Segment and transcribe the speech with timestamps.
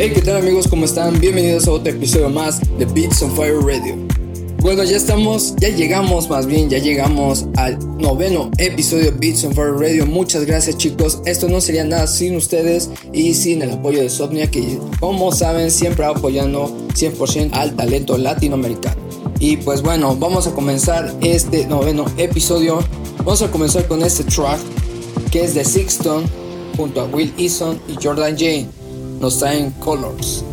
[0.00, 0.68] Hey, ¿qué tal amigos?
[0.68, 1.18] ¿Cómo están?
[1.18, 3.96] Bienvenidos a otro episodio más de Beats on Fire Radio.
[4.58, 9.54] Bueno, ya estamos, ya llegamos más bien, ya llegamos al noveno episodio de Beats on
[9.54, 10.06] Fire Radio.
[10.06, 11.20] Muchas gracias chicos.
[11.24, 15.72] Esto no sería nada sin ustedes y sin el apoyo de Sopnia que como saben
[15.72, 19.02] siempre apoyando 100% al talento latinoamericano.
[19.40, 22.78] Y pues bueno, vamos a comenzar este noveno episodio.
[23.16, 24.60] Vamos a comenzar con este track
[25.32, 26.22] que es de Sixton
[26.76, 28.77] junto a Will Eason y Jordan Jane.
[29.20, 30.44] Nos traen Colors.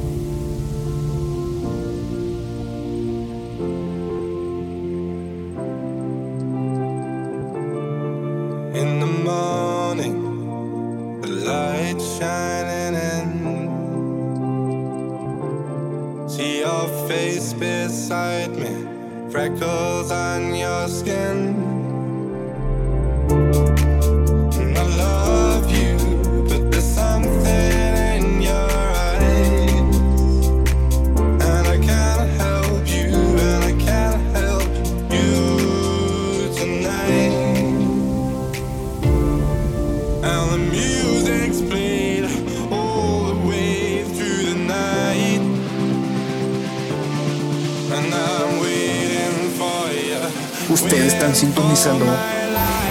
[50.75, 52.05] Ustedes están sintonizando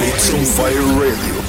[0.01, 1.44] Beats on Fire Radio.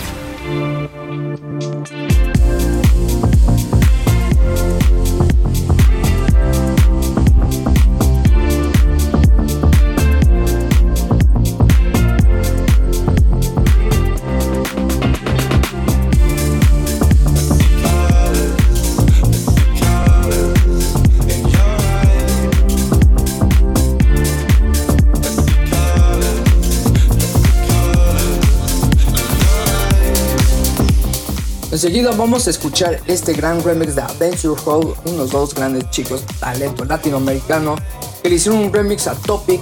[31.86, 36.84] Enseguida vamos a escuchar este gran remix de Adventure Hall, unos dos grandes chicos talento
[36.84, 37.76] latinoamericano
[38.24, 39.62] que le hicieron un remix a Topic,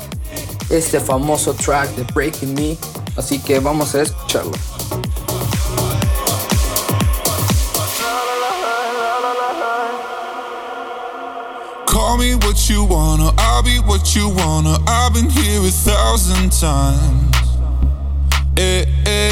[0.70, 2.78] este famoso track de Breaking Me,
[3.18, 4.54] así que vamos a escucharlo.
[11.88, 14.78] Call me what you wanna, I'll be what you wanna.
[14.88, 17.33] I've been here a thousand times.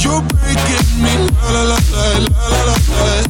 [0.00, 3.22] You're breaking me la la la la la la la la.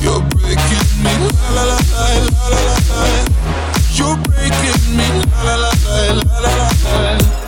[0.00, 1.12] You're breaking me
[1.54, 3.24] la la la la la la la la.
[3.92, 5.08] You're breaking me
[5.44, 7.45] la la la la la la la la.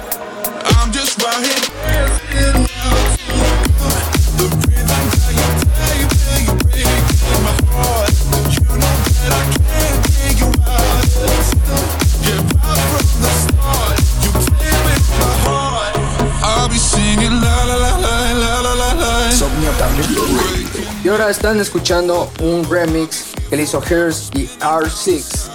[21.30, 25.48] Están escuchando un remix que le hizo Hers y R6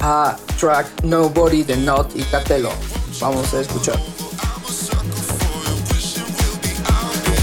[0.00, 2.70] a track Nobody de Not y Catelo.
[3.20, 4.00] Vamos a escuchar.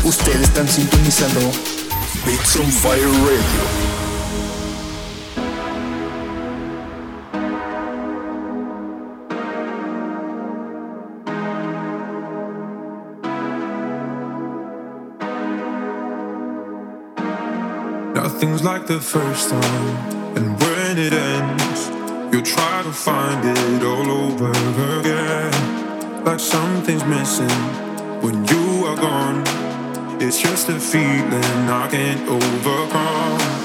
[0.04, 1.42] Ustedes están sintonizando
[2.26, 3.83] Beats on Fire Radio.
[18.84, 21.90] Like the first time, and when it ends,
[22.34, 24.52] you'll try to find it all over
[25.00, 26.24] again.
[26.26, 27.48] Like something's missing
[28.22, 29.44] when you are gone.
[30.22, 33.63] It's just a feeling I can't overcome.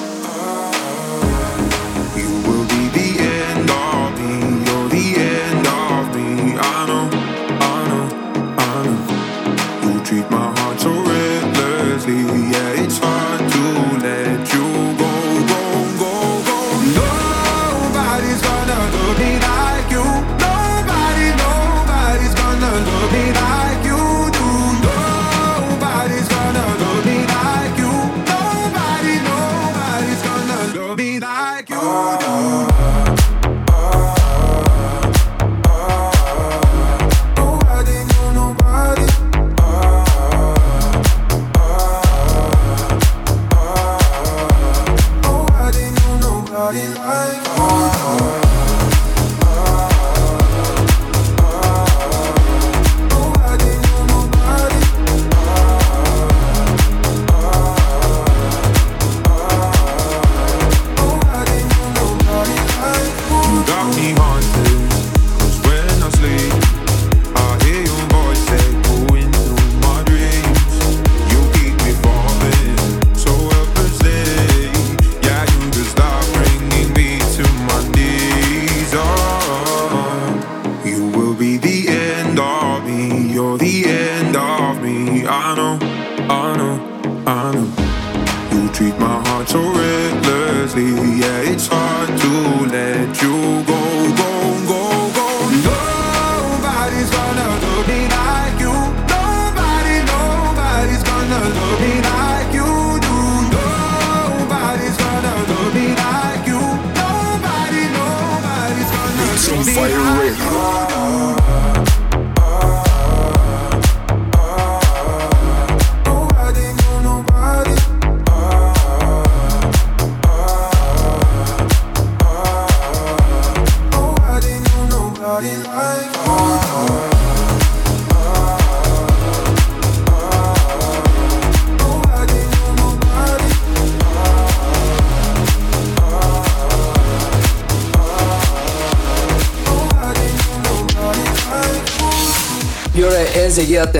[46.95, 48.58] like oh.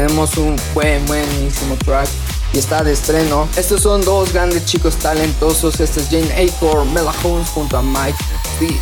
[0.09, 2.09] Tenemos un buen, buenísimo track
[2.55, 3.47] y está de estreno.
[3.57, 5.79] Estos son dos grandes chicos talentosos.
[5.81, 8.19] Este es Jane Acor, Mela Holmes junto a Mike
[8.59, 8.75] D.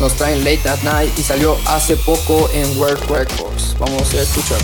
[0.00, 3.76] Nos traen Late at Night y salió hace poco en World Records.
[3.78, 4.58] Vamos a escuchar.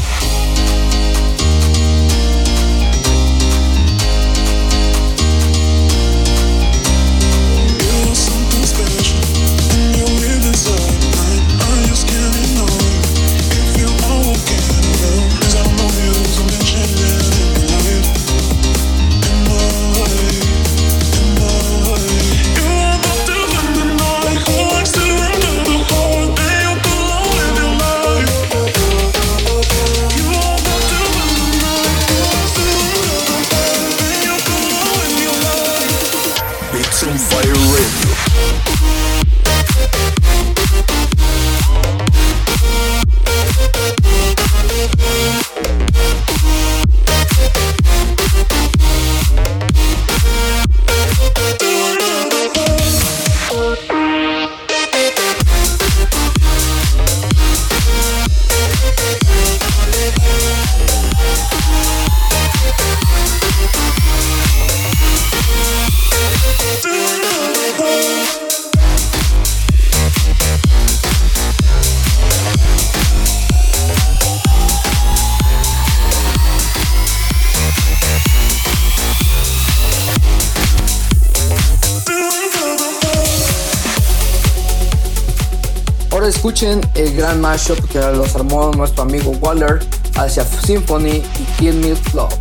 [86.40, 89.78] Escuchen el gran mashup que los armó nuestro amigo Waller
[90.16, 92.34] hacia Symphony y Kill Me Love.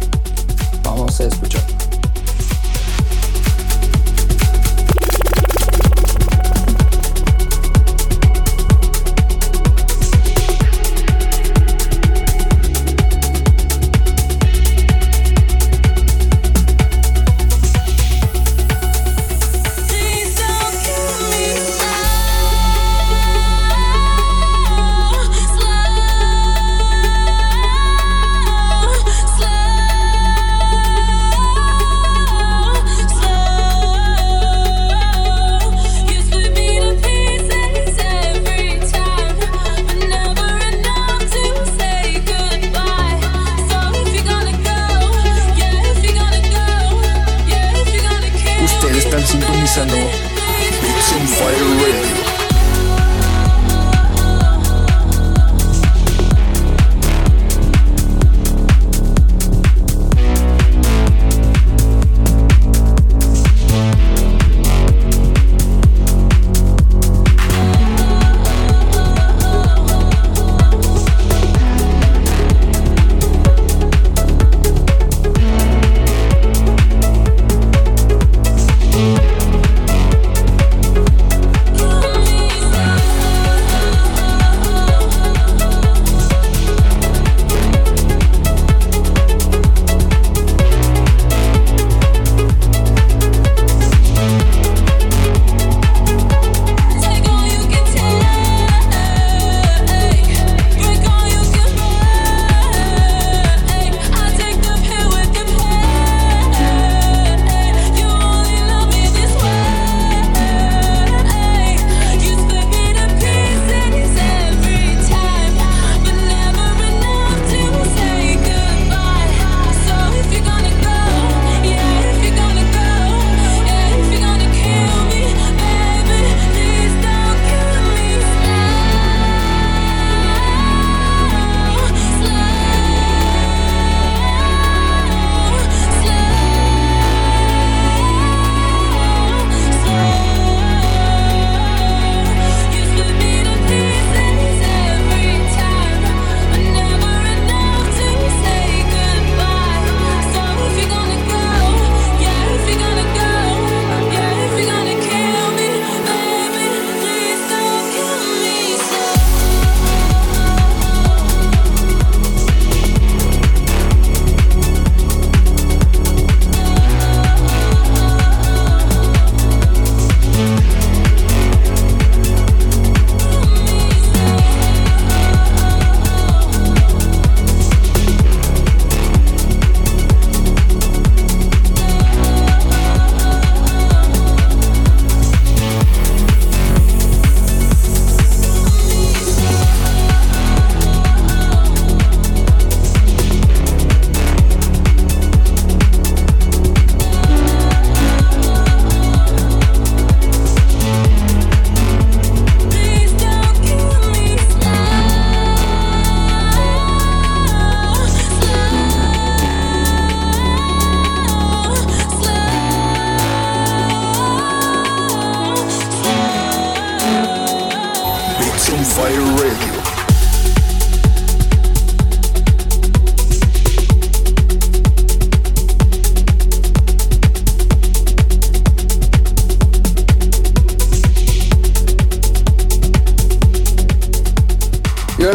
[0.85, 1.78] Vamos a escuchar.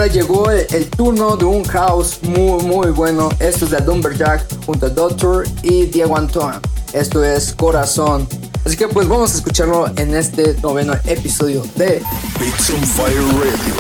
[0.05, 3.31] Ahora llegó el, el turno de un house muy muy bueno.
[3.39, 6.61] Esto es de Lumberjack junto a Doctor y Diego Antón.
[6.93, 8.29] Esto es Corazón.
[8.65, 12.03] Así que pues vamos a escucharlo en este noveno episodio de
[12.39, 13.75] Beats on Fire Radio.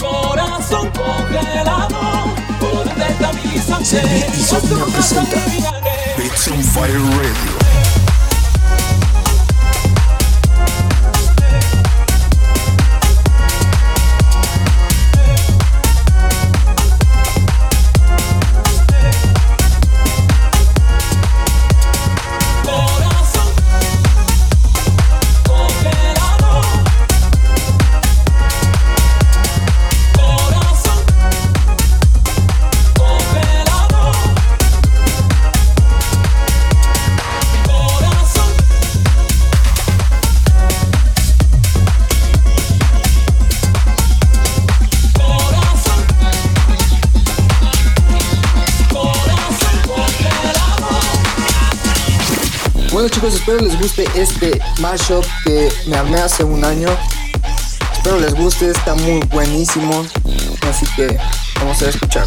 [0.00, 2.00] Corazón congelado,
[2.60, 2.88] por
[4.92, 5.89] presenta
[6.40, 7.59] Beats on Fire Radio.
[53.50, 56.88] Espero les guste este mashup que me armé hace un año.
[57.92, 60.06] Espero les guste, está muy buenísimo.
[60.68, 61.18] Así que
[61.58, 62.24] vamos a escuchar.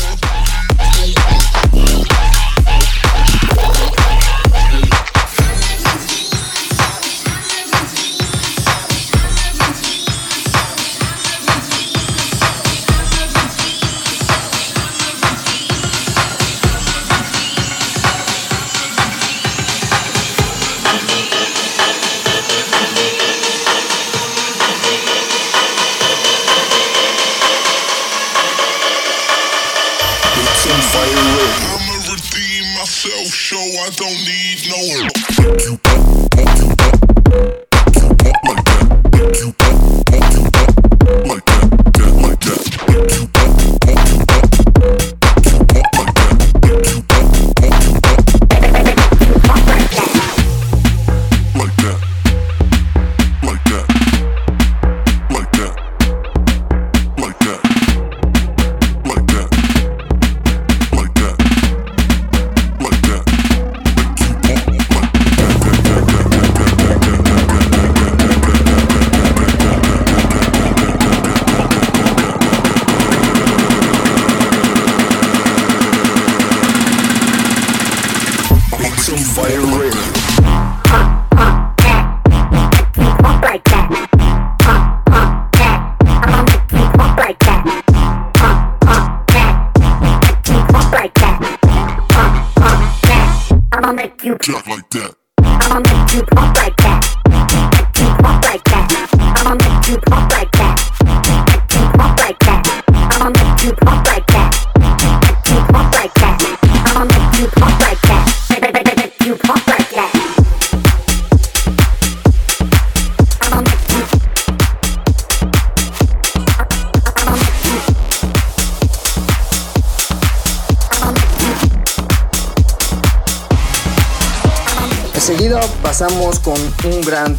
[126.43, 127.37] Con un gran.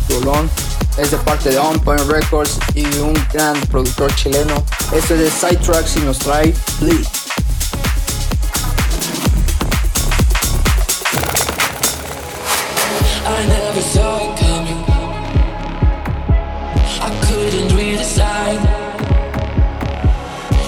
[0.97, 4.65] Es de parte de On Point Records y un gran productor chileno.
[4.93, 7.05] Este es de Sidetracks y nos trae Bleed.
[13.27, 14.85] I never saw it coming.
[17.01, 18.59] I couldn't read the sign.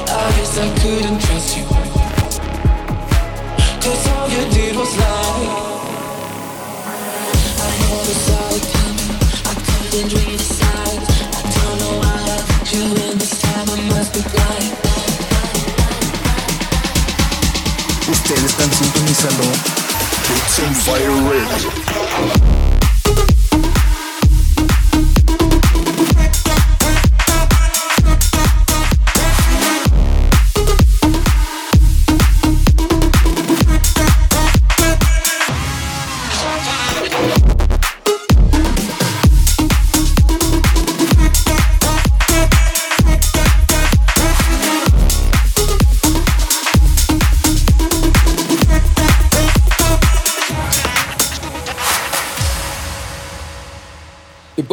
[0.08, 1.45] I guess I couldn't trust
[18.08, 19.42] Ustedes están sintonizando
[20.58, 22.55] on Fire Radio.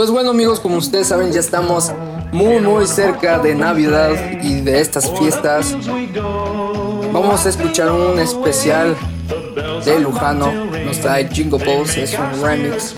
[0.04, 1.94] Pues bueno amigos, como ustedes saben ya estamos
[2.34, 4.12] muy muy cerca de Navidad
[4.42, 5.78] y de estas fiestas.
[7.14, 8.98] Vamos a escuchar un especial
[9.86, 10.52] de Lujano.
[10.86, 12.98] Nos trae Jingle Balls, es un remix.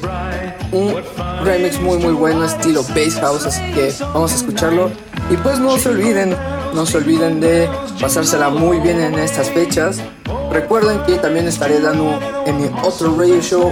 [0.72, 0.96] Un
[1.44, 4.90] remix muy muy bueno, estilo bass house, así que vamos a escucharlo.
[5.30, 6.36] Y pues no se olviden,
[6.74, 7.70] no se olviden de
[8.02, 10.02] pasársela muy bien en estas fechas.
[10.52, 13.72] Recuerden que también estaré dando en mi otro radio show,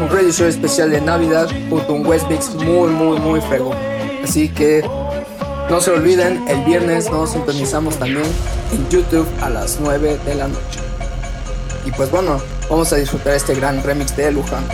[0.00, 3.76] un radio show especial de Navidad junto a un West Mix muy muy muy fregón.
[4.24, 4.82] Así que
[5.68, 8.24] no se olviden, el viernes nos sintonizamos también
[8.72, 10.80] en YouTube a las 9 de la noche.
[11.84, 14.64] Y pues bueno, vamos a disfrutar este gran remix de Luján.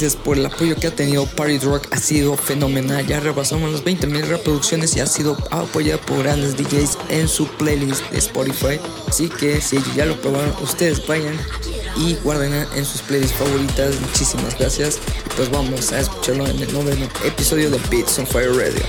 [0.00, 1.88] Gracias por el apoyo que ha tenido Party Rock.
[1.90, 3.04] Ha sido fenomenal.
[3.04, 8.08] Ya rebasamos las 20.000 reproducciones y ha sido apoyado por grandes DJs en su playlist
[8.12, 8.78] de Spotify.
[9.08, 11.36] Así que si ya lo probaron, ustedes vayan
[11.96, 14.00] y guarden en sus playlists favoritas.
[14.00, 15.00] Muchísimas gracias.
[15.34, 18.82] Pues vamos a escucharlo en el noveno episodio de Beats on Fire Radio.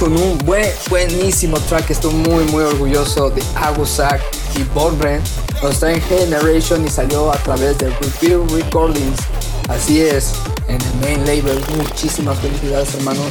[0.00, 1.90] Con un buen, buenísimo track.
[1.90, 4.22] Estoy muy, muy orgulloso de Agusak
[4.56, 5.20] y Borgren.
[5.62, 9.20] Nos está en Generation y salió a través de Review Recordings.
[9.68, 10.32] Así es,
[10.68, 11.62] en el main label.
[11.76, 13.26] Muchísimas felicidades, hermanos.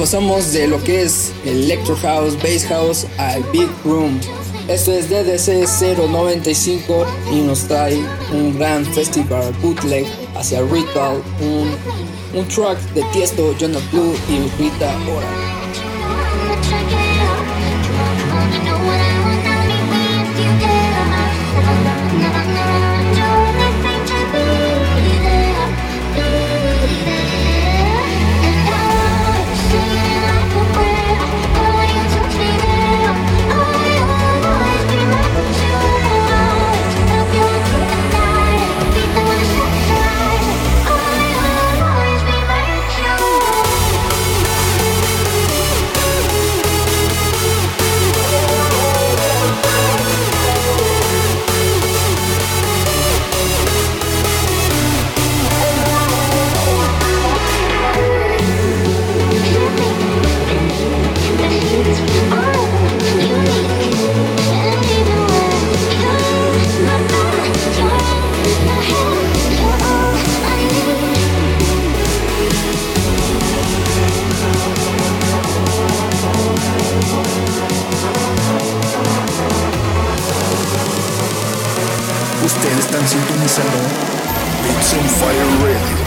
[0.00, 4.18] Pasamos de lo que es Electro House, Bass House al Big Room.
[4.66, 12.48] Esto es DDC 095 y nos trae un gran festival bootleg hacia Ritual, un, un
[12.48, 15.49] track de Tiesto, Jonah Blue y Rita Ora.
[83.50, 83.88] December.
[84.78, 85.99] It's fire radio.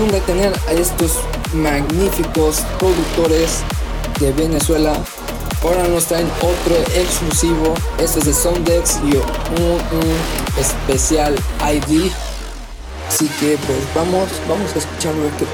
[0.00, 1.18] Costumbre tener a estos
[1.52, 3.58] magníficos productores
[4.18, 4.94] de Venezuela,
[5.62, 7.74] ahora nos traen otro exclusivo.
[7.98, 9.78] Este es de Soundex y un,
[10.58, 12.10] especial ID.
[13.08, 15.44] Así que pues vamos, vamos a escucharlo qué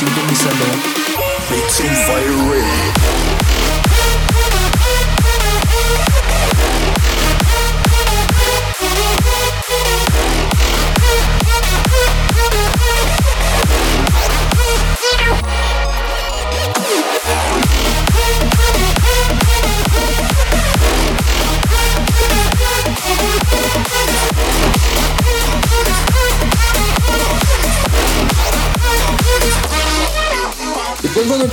[0.00, 0.34] Siento mi
[1.84, 3.29] in fire red.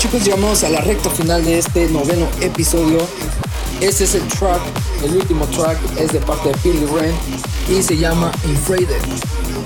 [0.08, 3.00] Chicos, llegamos a la recta final de este noveno episodio.
[3.82, 4.62] Este es el track,
[5.04, 7.14] el último track es de parte de Billy Ren
[7.70, 9.02] y se llama Infrated.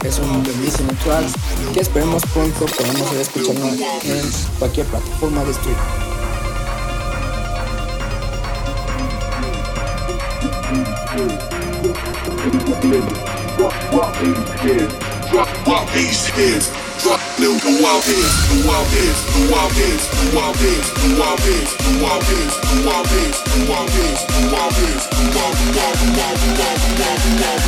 [0.04, 1.26] Es un bellísimo track
[1.74, 6.12] que esperemos pronto podamos ir escucharlo en cualquier plataforma de streaming.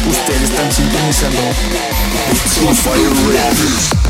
[0.10, 1.42] Ustedes están sintonizando
[2.46, 4.03] Soulfire Radio.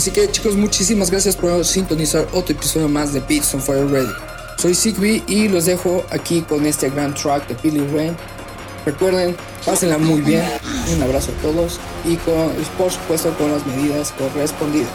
[0.00, 4.16] Así que chicos, muchísimas gracias por sintonizar otro episodio más de Beats on Fire Radio.
[4.56, 8.16] Soy Sigby y los dejo aquí con este gran track de Billy Ray.
[8.86, 9.36] Recuerden,
[9.66, 10.42] pásenla muy bien.
[10.96, 14.88] Un abrazo a todos y con, por supuesto con las medidas correspondidas.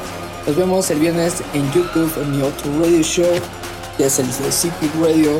[0.48, 3.30] Nos vemos el viernes en YouTube en mi otro radio show,
[3.98, 5.40] que es el de Secret Radio.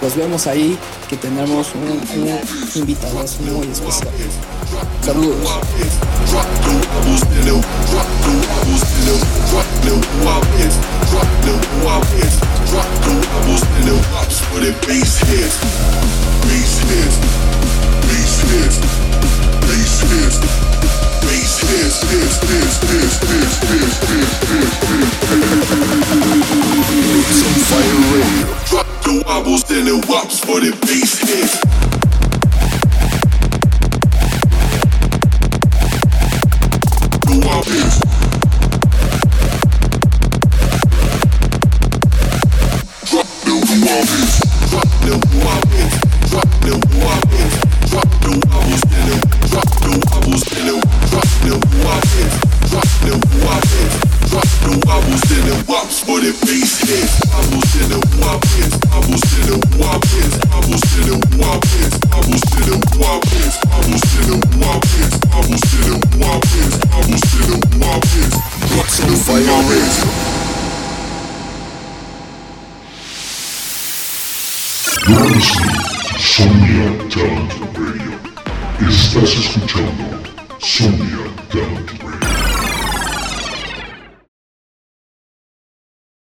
[0.00, 0.78] Los vemos ahí,
[1.10, 2.38] que tenemos un, un
[2.74, 4.08] invitado muy especial.
[4.70, 4.86] Drop
[29.02, 31.83] the wobbles, then it wops for the bass hit.